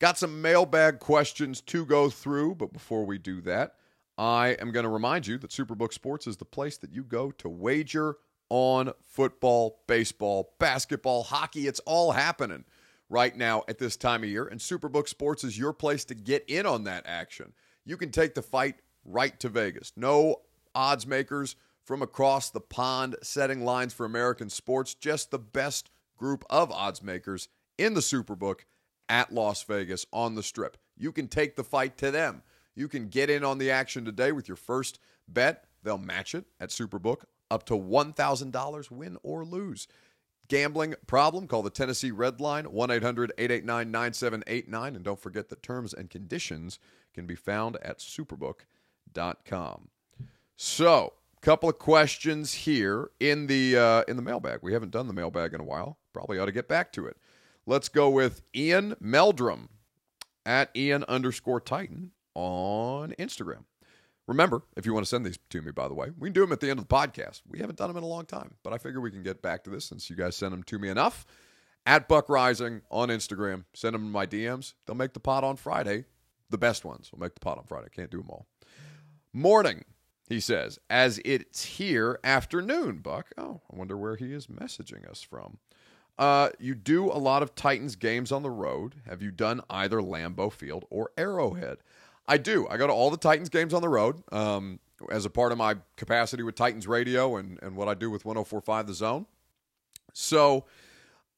Got 0.00 0.18
some 0.18 0.40
mailbag 0.40 0.98
questions 0.98 1.60
to 1.62 1.84
go 1.84 2.08
through, 2.08 2.54
but 2.54 2.72
before 2.72 3.04
we 3.04 3.18
do 3.18 3.42
that, 3.42 3.74
I 4.16 4.56
am 4.60 4.72
going 4.72 4.84
to 4.84 4.90
remind 4.90 5.26
you 5.26 5.38
that 5.38 5.50
Superbook 5.50 5.92
Sports 5.92 6.26
is 6.26 6.38
the 6.38 6.44
place 6.44 6.78
that 6.78 6.92
you 6.92 7.04
go 7.04 7.30
to 7.32 7.48
wager 7.48 8.16
on 8.50 8.92
football, 9.06 9.80
baseball, 9.86 10.54
basketball, 10.58 11.22
hockey. 11.22 11.66
It's 11.66 11.80
all 11.80 12.12
happening 12.12 12.64
right 13.08 13.34
now 13.36 13.62
at 13.68 13.78
this 13.78 13.96
time 13.96 14.22
of 14.22 14.28
year, 14.28 14.46
and 14.46 14.60
Superbook 14.60 15.08
Sports 15.08 15.42
is 15.44 15.58
your 15.58 15.72
place 15.72 16.04
to 16.06 16.14
get 16.14 16.44
in 16.48 16.66
on 16.66 16.84
that 16.84 17.04
action. 17.06 17.52
You 17.84 17.96
can 17.96 18.10
take 18.10 18.34
the 18.34 18.42
fight 18.42 18.76
right 19.04 19.38
to 19.40 19.48
Vegas. 19.48 19.92
No 19.96 20.42
odds 20.74 21.06
makers 21.06 21.56
from 21.82 22.02
across 22.02 22.50
the 22.50 22.60
pond, 22.60 23.16
setting 23.22 23.64
lines 23.64 23.94
for 23.94 24.04
American 24.04 24.50
sports, 24.50 24.94
just 24.94 25.30
the 25.30 25.38
best 25.38 25.90
group 26.16 26.44
of 26.50 26.70
odds 26.70 27.02
makers 27.02 27.48
in 27.78 27.94
the 27.94 28.00
Superbook 28.00 28.60
at 29.08 29.32
Las 29.32 29.62
Vegas 29.64 30.06
on 30.12 30.34
the 30.34 30.42
strip. 30.42 30.76
You 30.96 31.12
can 31.12 31.26
take 31.26 31.56
the 31.56 31.64
fight 31.64 31.96
to 31.98 32.10
them. 32.10 32.42
You 32.76 32.86
can 32.86 33.08
get 33.08 33.30
in 33.30 33.42
on 33.42 33.58
the 33.58 33.70
action 33.70 34.04
today 34.04 34.30
with 34.30 34.46
your 34.46 34.56
first 34.56 35.00
bet. 35.26 35.64
They'll 35.82 35.98
match 35.98 36.34
it 36.34 36.44
at 36.60 36.68
Superbook 36.68 37.22
up 37.50 37.64
to 37.66 37.74
$1,000, 37.74 38.90
win 38.90 39.16
or 39.22 39.44
lose. 39.44 39.88
Gambling 40.48 40.94
problem? 41.06 41.46
Call 41.46 41.62
the 41.62 41.70
Tennessee 41.70 42.10
Red 42.10 42.40
Line, 42.40 42.64
1 42.64 42.90
800 42.90 43.32
889 43.38 43.90
9789. 43.90 44.96
And 44.96 45.04
don't 45.04 45.20
forget 45.20 45.48
that 45.48 45.62
terms 45.62 45.94
and 45.94 46.10
conditions 46.10 46.78
can 47.14 47.26
be 47.26 47.36
found 47.36 47.76
at 47.82 47.98
superbook.com. 47.98 49.88
So, 50.56 51.12
couple 51.40 51.68
of 51.68 51.78
questions 51.78 52.52
here 52.52 53.10
in 53.18 53.46
the 53.46 53.76
uh, 53.76 54.02
in 54.08 54.16
the 54.16 54.22
mailbag. 54.22 54.58
We 54.62 54.72
haven't 54.72 54.90
done 54.90 55.06
the 55.06 55.12
mailbag 55.12 55.54
in 55.54 55.60
a 55.60 55.64
while. 55.64 55.98
Probably 56.12 56.38
ought 56.38 56.46
to 56.46 56.52
get 56.52 56.68
back 56.68 56.92
to 56.92 57.06
it. 57.06 57.16
Let's 57.66 57.88
go 57.88 58.10
with 58.10 58.42
Ian 58.54 58.96
Meldrum 59.00 59.68
at 60.44 60.70
Ian 60.74 61.04
underscore 61.04 61.60
Titan 61.60 62.12
on 62.34 63.14
Instagram. 63.18 63.64
Remember, 64.30 64.62
if 64.76 64.86
you 64.86 64.94
want 64.94 65.04
to 65.04 65.08
send 65.08 65.26
these 65.26 65.40
to 65.48 65.60
me, 65.60 65.72
by 65.72 65.88
the 65.88 65.94
way, 65.94 66.10
we 66.16 66.28
can 66.28 66.32
do 66.32 66.42
them 66.42 66.52
at 66.52 66.60
the 66.60 66.70
end 66.70 66.78
of 66.78 66.86
the 66.86 66.94
podcast. 66.94 67.42
We 67.48 67.58
haven't 67.58 67.78
done 67.78 67.88
them 67.88 67.96
in 67.96 68.04
a 68.04 68.06
long 68.06 68.26
time, 68.26 68.54
but 68.62 68.72
I 68.72 68.78
figure 68.78 69.00
we 69.00 69.10
can 69.10 69.24
get 69.24 69.42
back 69.42 69.64
to 69.64 69.70
this 69.70 69.84
since 69.84 70.08
you 70.08 70.14
guys 70.14 70.36
send 70.36 70.52
them 70.52 70.62
to 70.62 70.78
me 70.78 70.88
enough. 70.88 71.26
At 71.84 72.06
Buck 72.06 72.28
Reising 72.28 72.82
on 72.92 73.08
Instagram, 73.08 73.64
send 73.74 73.92
them 73.96 74.04
in 74.04 74.12
my 74.12 74.26
DMs. 74.26 74.74
They'll 74.86 74.94
make 74.94 75.14
the 75.14 75.20
pot 75.20 75.42
on 75.42 75.56
Friday. 75.56 76.04
The 76.48 76.58
best 76.58 76.84
ones 76.84 77.10
will 77.10 77.18
make 77.18 77.34
the 77.34 77.40
pot 77.40 77.58
on 77.58 77.64
Friday. 77.64 77.88
Can't 77.92 78.08
do 78.08 78.18
them 78.18 78.30
all. 78.30 78.46
Morning, 79.32 79.84
he 80.28 80.38
says, 80.38 80.78
as 80.88 81.20
it's 81.24 81.64
here 81.64 82.20
afternoon, 82.22 82.98
Buck. 82.98 83.30
Oh, 83.36 83.62
I 83.68 83.76
wonder 83.76 83.96
where 83.96 84.14
he 84.14 84.32
is 84.32 84.46
messaging 84.46 85.10
us 85.10 85.22
from. 85.22 85.58
Uh, 86.16 86.50
you 86.60 86.76
do 86.76 87.10
a 87.10 87.18
lot 87.18 87.42
of 87.42 87.56
Titans 87.56 87.96
games 87.96 88.30
on 88.30 88.44
the 88.44 88.50
road. 88.50 88.94
Have 89.08 89.22
you 89.22 89.32
done 89.32 89.60
either 89.68 90.00
Lambeau 90.00 90.52
Field 90.52 90.84
or 90.88 91.10
Arrowhead? 91.18 91.78
I 92.30 92.36
do. 92.36 92.68
I 92.70 92.76
go 92.76 92.86
to 92.86 92.92
all 92.92 93.10
the 93.10 93.16
Titans 93.16 93.48
games 93.48 93.74
on 93.74 93.82
the 93.82 93.88
road 93.88 94.22
um, 94.30 94.78
as 95.10 95.24
a 95.24 95.30
part 95.30 95.50
of 95.50 95.58
my 95.58 95.74
capacity 95.96 96.44
with 96.44 96.54
Titans 96.54 96.86
Radio 96.86 97.36
and, 97.36 97.58
and 97.60 97.74
what 97.74 97.88
I 97.88 97.94
do 97.94 98.08
with 98.08 98.24
1045 98.24 98.86
The 98.86 98.94
Zone. 98.94 99.26
So 100.14 100.64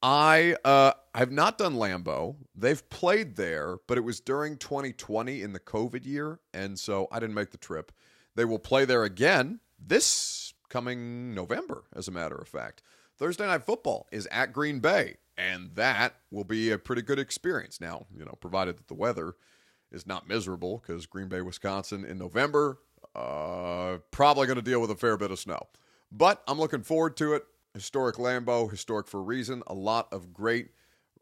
I 0.03 0.55
uh, 0.63 0.91
have 1.15 1.31
not 1.31 1.57
done 1.57 1.73
Lambeau. 1.73 2.35
They've 2.55 2.87
played 2.91 3.37
there, 3.37 3.77
but 3.87 3.97
it 3.97 4.01
was 4.01 4.19
during 4.19 4.55
2020 4.57 5.41
in 5.41 5.51
the 5.53 5.59
COVID 5.59 6.05
year, 6.05 6.39
and 6.53 6.77
so 6.77 7.07
I 7.11 7.19
didn't 7.19 7.35
make 7.35 7.49
the 7.49 7.57
trip. 7.57 7.91
They 8.35 8.45
will 8.45 8.59
play 8.59 8.85
there 8.85 9.03
again 9.03 9.61
this 9.79 10.53
coming 10.69 11.33
November, 11.33 11.85
as 11.95 12.07
a 12.07 12.11
matter 12.11 12.35
of 12.35 12.47
fact. 12.47 12.83
Thursday 13.17 13.47
Night 13.47 13.63
Football 13.63 14.07
is 14.11 14.27
at 14.27 14.53
Green 14.53 14.79
Bay, 14.79 15.15
and 15.39 15.71
that 15.73 16.17
will 16.29 16.43
be 16.43 16.69
a 16.69 16.77
pretty 16.77 17.01
good 17.01 17.17
experience. 17.17 17.81
Now, 17.81 18.05
you 18.15 18.23
know, 18.23 18.37
provided 18.39 18.77
that 18.77 18.87
the 18.89 18.93
weather– 18.93 19.33
is 19.93 20.07
not 20.07 20.27
miserable 20.27 20.79
because 20.85 21.05
Green 21.05 21.27
Bay, 21.27 21.41
Wisconsin 21.41 22.03
in 22.03 22.17
November, 22.17 22.79
uh, 23.15 23.97
probably 24.11 24.47
going 24.47 24.57
to 24.57 24.63
deal 24.63 24.81
with 24.81 24.91
a 24.91 24.95
fair 24.95 25.17
bit 25.17 25.31
of 25.31 25.39
snow. 25.39 25.67
But 26.11 26.43
I'm 26.47 26.59
looking 26.59 26.81
forward 26.81 27.15
to 27.17 27.33
it. 27.33 27.43
Historic 27.73 28.17
Lambeau, 28.17 28.69
historic 28.69 29.07
for 29.07 29.19
a 29.19 29.23
reason. 29.23 29.63
A 29.67 29.73
lot 29.73 30.11
of 30.11 30.33
great, 30.33 30.69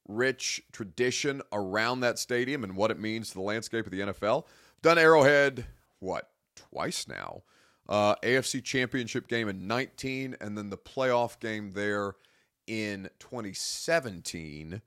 rich 0.08 0.62
tradition 0.72 1.42
around 1.54 2.02
that 2.02 2.20
stadium 2.20 2.64
and 2.64 2.76
what 2.76 2.92
it 2.92 3.00
means 3.00 3.30
to 3.30 3.36
the 3.36 3.42
landscape 3.42 3.86
of 3.86 3.92
the 3.92 4.00
NFL. 4.02 4.46
Done 4.82 4.98
Arrowhead, 4.98 5.66
what, 6.00 6.30
twice 6.56 7.08
now? 7.08 7.44
Uh, 7.88 8.16
AFC 8.24 8.64
Championship 8.64 9.28
game 9.28 9.48
in 9.48 9.68
19, 9.68 10.36
and 10.42 10.58
then 10.58 10.70
the 10.70 10.78
playoff 10.78 11.40
game 11.40 11.72
there 11.72 12.16
in 12.68 13.10
2017. 13.20 14.82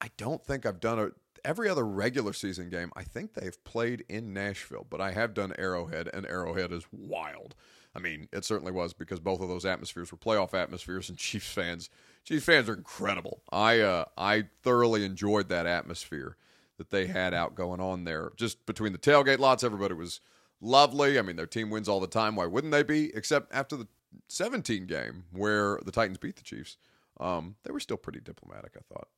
I 0.00 0.10
don't 0.16 0.44
think 0.44 0.66
I've 0.66 0.80
done 0.80 0.98
a 0.98 1.08
every 1.44 1.68
other 1.68 1.84
regular 1.84 2.32
season 2.32 2.70
game, 2.70 2.90
I 2.96 3.02
think 3.02 3.34
they've 3.34 3.62
played 3.64 4.04
in 4.08 4.32
Nashville, 4.32 4.86
but 4.88 5.00
I 5.00 5.12
have 5.12 5.34
done 5.34 5.52
Arrowhead, 5.58 6.08
and 6.12 6.26
Arrowhead 6.26 6.72
is 6.72 6.84
wild. 6.92 7.54
I 7.94 8.00
mean, 8.00 8.28
it 8.32 8.44
certainly 8.44 8.72
was 8.72 8.92
because 8.92 9.20
both 9.20 9.40
of 9.40 9.48
those 9.48 9.64
atmospheres 9.64 10.10
were 10.10 10.18
playoff 10.18 10.54
atmospheres, 10.54 11.08
and 11.08 11.18
Chiefs 11.18 11.52
fans, 11.52 11.90
Chiefs 12.24 12.44
fans 12.44 12.68
are 12.68 12.74
incredible. 12.74 13.42
I 13.52 13.80
uh, 13.80 14.04
I 14.16 14.44
thoroughly 14.62 15.04
enjoyed 15.04 15.48
that 15.48 15.66
atmosphere 15.66 16.36
that 16.76 16.90
they 16.90 17.06
had 17.06 17.34
out 17.34 17.54
going 17.54 17.80
on 17.80 18.04
there. 18.04 18.32
Just 18.36 18.66
between 18.66 18.92
the 18.92 18.98
tailgate 18.98 19.38
lots, 19.38 19.62
everybody 19.62 19.94
was 19.94 20.20
lovely. 20.60 21.18
I 21.18 21.22
mean, 21.22 21.36
their 21.36 21.46
team 21.46 21.70
wins 21.70 21.88
all 21.88 22.00
the 22.00 22.06
time. 22.08 22.34
Why 22.34 22.46
wouldn't 22.46 22.72
they 22.72 22.82
be? 22.82 23.14
Except 23.14 23.52
after 23.54 23.76
the 23.76 23.86
17 24.28 24.86
game 24.86 25.24
where 25.30 25.78
the 25.84 25.92
Titans 25.92 26.18
beat 26.18 26.36
the 26.36 26.42
Chiefs, 26.42 26.76
um, 27.20 27.54
they 27.62 27.70
were 27.70 27.80
still 27.80 27.96
pretty 27.96 28.20
diplomatic. 28.20 28.72
I 28.76 28.80
thought. 28.92 29.08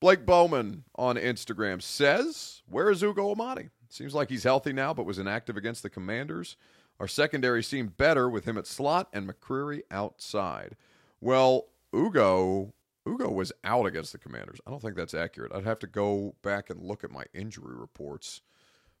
Blake 0.00 0.24
Bowman 0.24 0.84
on 0.96 1.16
Instagram 1.16 1.82
says, 1.82 2.62
Where 2.66 2.90
is 2.90 3.02
Ugo 3.02 3.30
Amadi? 3.30 3.68
Seems 3.90 4.14
like 4.14 4.30
he's 4.30 4.44
healthy 4.44 4.72
now, 4.72 4.94
but 4.94 5.04
was 5.04 5.18
inactive 5.18 5.56
against 5.56 5.82
the 5.82 5.90
Commanders. 5.90 6.56
Our 6.98 7.08
secondary 7.08 7.62
seemed 7.62 7.96
better 7.96 8.28
with 8.28 8.44
him 8.46 8.56
at 8.56 8.66
slot 8.66 9.08
and 9.12 9.28
McCreary 9.28 9.82
outside. 9.90 10.76
Well, 11.20 11.66
Ugo 11.94 12.72
Ugo 13.06 13.30
was 13.30 13.52
out 13.64 13.86
against 13.86 14.12
the 14.12 14.18
Commanders. 14.18 14.60
I 14.66 14.70
don't 14.70 14.80
think 14.80 14.94
that's 14.94 15.14
accurate. 15.14 15.52
I'd 15.54 15.64
have 15.64 15.78
to 15.80 15.86
go 15.86 16.34
back 16.42 16.70
and 16.70 16.82
look 16.82 17.02
at 17.02 17.10
my 17.10 17.24
injury 17.32 17.74
reports 17.74 18.42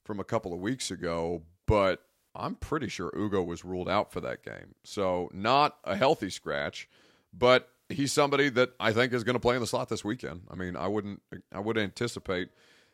from 0.04 0.20
a 0.20 0.24
couple 0.24 0.52
of 0.52 0.60
weeks 0.60 0.90
ago, 0.90 1.42
but 1.66 2.02
I'm 2.34 2.54
pretty 2.54 2.88
sure 2.88 3.12
Ugo 3.16 3.42
was 3.42 3.64
ruled 3.64 3.88
out 3.88 4.12
for 4.12 4.20
that 4.22 4.42
game. 4.42 4.74
So, 4.84 5.30
not 5.32 5.76
a 5.84 5.96
healthy 5.96 6.30
scratch, 6.30 6.88
but 7.32 7.68
he's 7.90 8.12
somebody 8.12 8.48
that 8.50 8.70
I 8.78 8.92
think 8.92 9.12
is 9.12 9.24
going 9.24 9.34
to 9.34 9.40
play 9.40 9.54
in 9.54 9.60
the 9.60 9.66
slot 9.66 9.88
this 9.88 10.04
weekend. 10.04 10.42
I 10.50 10.54
mean, 10.54 10.76
I 10.76 10.88
wouldn't 10.88 11.22
I 11.52 11.60
would 11.60 11.78
anticipate 11.78 12.48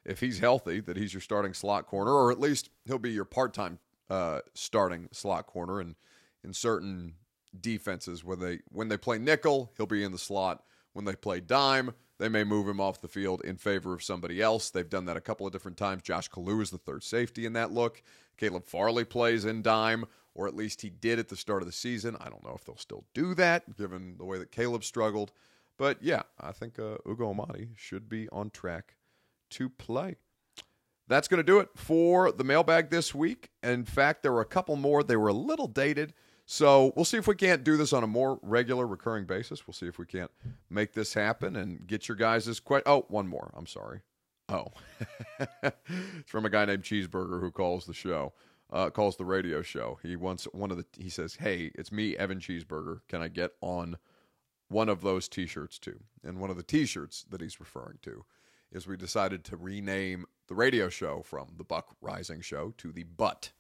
if 0.04 0.20
he's 0.20 0.38
healthy 0.38 0.80
that 0.80 0.96
he's 0.96 1.12
your 1.12 1.20
starting 1.20 1.54
slot 1.54 1.86
corner, 1.86 2.12
or 2.12 2.30
at 2.30 2.40
least 2.40 2.70
he'll 2.86 2.98
be 2.98 3.10
your 3.12 3.24
part 3.24 3.54
time 3.54 3.78
uh, 4.08 4.40
starting 4.54 5.08
slot 5.12 5.46
corner. 5.46 5.80
And 5.80 5.96
in 6.44 6.52
certain 6.52 7.14
defenses, 7.60 8.24
when 8.24 8.40
they 8.40 8.60
when 8.70 8.88
they 8.88 8.96
play 8.96 9.18
nickel, 9.18 9.72
he'll 9.76 9.86
be 9.86 10.04
in 10.04 10.12
the 10.12 10.18
slot. 10.18 10.62
When 10.92 11.04
they 11.04 11.14
play 11.14 11.40
dime, 11.40 11.92
they 12.18 12.28
may 12.30 12.44
move 12.44 12.66
him 12.66 12.80
off 12.80 13.02
the 13.02 13.08
field 13.08 13.42
in 13.44 13.56
favor 13.58 13.92
of 13.92 14.02
somebody 14.02 14.40
else. 14.40 14.70
They've 14.70 14.88
done 14.88 15.04
that 15.06 15.16
a 15.18 15.20
couple 15.20 15.46
of 15.46 15.52
different 15.52 15.76
times. 15.76 16.02
Josh 16.02 16.30
Kalu 16.30 16.62
is 16.62 16.70
the 16.70 16.78
third 16.78 17.04
safety 17.04 17.44
in 17.44 17.52
that 17.52 17.70
look. 17.70 18.02
Caleb 18.38 18.64
Farley 18.64 19.04
plays 19.04 19.44
in 19.44 19.60
dime 19.60 20.06
or 20.36 20.46
at 20.46 20.54
least 20.54 20.82
he 20.82 20.90
did 20.90 21.18
at 21.18 21.28
the 21.28 21.36
start 21.36 21.62
of 21.62 21.66
the 21.66 21.72
season. 21.72 22.16
I 22.20 22.28
don't 22.28 22.44
know 22.44 22.54
if 22.54 22.64
they'll 22.64 22.76
still 22.76 23.04
do 23.14 23.34
that 23.34 23.76
given 23.76 24.16
the 24.18 24.24
way 24.24 24.38
that 24.38 24.52
Caleb 24.52 24.84
struggled. 24.84 25.32
But 25.78 26.02
yeah, 26.02 26.22
I 26.40 26.52
think 26.52 26.78
uh, 26.78 26.98
Ugo 27.08 27.30
Amadi 27.30 27.70
should 27.76 28.08
be 28.08 28.28
on 28.28 28.50
track 28.50 28.96
to 29.50 29.68
play. 29.68 30.16
That's 31.08 31.26
going 31.28 31.38
to 31.38 31.44
do 31.44 31.58
it 31.58 31.70
for 31.74 32.32
the 32.32 32.44
mailbag 32.44 32.90
this 32.90 33.14
week. 33.14 33.50
In 33.62 33.84
fact, 33.84 34.22
there 34.22 34.32
were 34.32 34.40
a 34.40 34.46
couple 34.46 34.76
more. 34.76 35.02
They 35.02 35.16
were 35.16 35.28
a 35.28 35.34
little 35.34 35.68
dated. 35.68 36.12
So 36.44 36.92
we'll 36.94 37.04
see 37.04 37.16
if 37.16 37.26
we 37.26 37.34
can't 37.34 37.64
do 37.64 37.76
this 37.76 37.92
on 37.92 38.04
a 38.04 38.06
more 38.06 38.38
regular, 38.42 38.86
recurring 38.86 39.24
basis. 39.24 39.66
We'll 39.66 39.74
see 39.74 39.86
if 39.86 39.98
we 39.98 40.06
can't 40.06 40.30
make 40.68 40.92
this 40.92 41.14
happen 41.14 41.56
and 41.56 41.86
get 41.86 42.08
your 42.08 42.16
guys' 42.16 42.60
question. 42.60 42.84
Oh, 42.86 43.06
one 43.08 43.26
more. 43.26 43.52
I'm 43.56 43.66
sorry. 43.66 44.00
Oh, 44.48 44.66
it's 45.62 46.30
from 46.30 46.44
a 46.44 46.50
guy 46.50 46.66
named 46.66 46.84
Cheeseburger 46.84 47.40
who 47.40 47.50
calls 47.50 47.86
the 47.86 47.94
show 47.94 48.32
uh, 48.72 48.90
calls 48.90 49.16
the 49.16 49.24
radio 49.24 49.62
show. 49.62 49.98
He 50.02 50.16
wants 50.16 50.44
one 50.52 50.70
of 50.70 50.76
the. 50.76 50.86
He 50.98 51.08
says, 51.08 51.36
"Hey, 51.36 51.70
it's 51.74 51.92
me, 51.92 52.16
Evan 52.16 52.38
Cheeseburger. 52.38 53.00
Can 53.08 53.22
I 53.22 53.28
get 53.28 53.52
on 53.60 53.96
one 54.68 54.88
of 54.88 55.02
those 55.02 55.28
T-shirts 55.28 55.78
too?" 55.78 56.00
And 56.24 56.40
one 56.40 56.50
of 56.50 56.56
the 56.56 56.62
T-shirts 56.62 57.24
that 57.30 57.40
he's 57.40 57.60
referring 57.60 57.98
to 58.02 58.24
is 58.72 58.86
we 58.86 58.96
decided 58.96 59.44
to 59.44 59.56
rename 59.56 60.26
the 60.48 60.54
radio 60.54 60.88
show 60.88 61.22
from 61.22 61.54
the 61.56 61.64
Buck 61.64 61.96
Reising 62.02 62.42
Show 62.42 62.74
to 62.78 62.92
the 62.92 63.04
Butt 63.04 63.52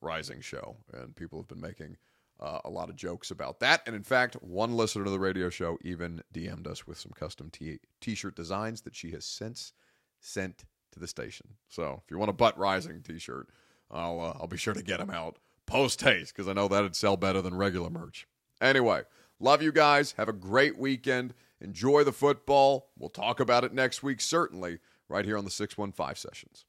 Rising 0.00 0.40
Show, 0.40 0.76
and 0.92 1.16
people 1.16 1.38
have 1.38 1.48
been 1.48 1.60
making. 1.60 1.96
Uh, 2.40 2.58
a 2.64 2.70
lot 2.70 2.90
of 2.90 2.96
jokes 2.96 3.30
about 3.30 3.60
that. 3.60 3.82
And 3.86 3.94
in 3.94 4.02
fact, 4.02 4.34
one 4.42 4.76
listener 4.76 5.04
to 5.04 5.10
the 5.10 5.20
radio 5.20 5.48
show 5.48 5.78
even 5.82 6.24
DM'd 6.34 6.66
us 6.66 6.88
with 6.88 6.98
some 6.98 7.12
custom 7.12 7.50
t- 7.50 7.78
t-shirt 8.00 8.34
designs 8.34 8.80
that 8.80 8.96
she 8.96 9.12
has 9.12 9.24
since 9.24 9.72
sent 10.18 10.64
to 10.90 10.98
the 10.98 11.06
station. 11.06 11.54
So 11.68 12.02
if 12.04 12.10
you 12.10 12.18
want 12.18 12.30
a 12.30 12.34
butt 12.34 12.58
rising 12.58 13.00
t-shirt, 13.02 13.48
I'll 13.92 14.20
uh, 14.20 14.38
I'll 14.40 14.46
be 14.48 14.56
sure 14.56 14.74
to 14.74 14.82
get 14.82 14.98
them 14.98 15.10
out 15.10 15.38
post 15.66 16.02
haste 16.02 16.34
because 16.34 16.48
I 16.48 16.52
know 16.52 16.68
that'd 16.68 16.96
sell 16.96 17.16
better 17.16 17.40
than 17.40 17.54
regular 17.54 17.90
merch. 17.90 18.26
Anyway, 18.60 19.02
love 19.40 19.62
you 19.62 19.72
guys. 19.72 20.12
Have 20.12 20.28
a 20.28 20.32
great 20.32 20.78
weekend. 20.78 21.34
Enjoy 21.60 22.04
the 22.04 22.12
football. 22.12 22.90
We'll 22.98 23.08
talk 23.08 23.40
about 23.40 23.64
it 23.64 23.72
next 23.72 24.02
week, 24.02 24.20
certainly, 24.20 24.78
right 25.08 25.24
here 25.24 25.38
on 25.38 25.44
the 25.44 25.50
615 25.50 26.14
sessions. 26.16 26.64